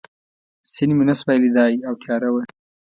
[0.71, 2.43] سیند مې نه شوای لیدای او تیاره وه.